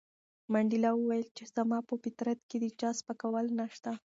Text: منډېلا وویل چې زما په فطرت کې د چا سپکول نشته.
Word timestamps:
منډېلا 0.51 0.91
وویل 0.95 1.27
چې 1.37 1.43
زما 1.55 1.79
په 1.87 1.93
فطرت 2.03 2.39
کې 2.49 2.57
د 2.63 2.65
چا 2.79 2.89
سپکول 2.99 3.45
نشته. 3.59 3.91